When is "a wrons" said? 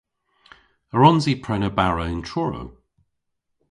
0.93-1.25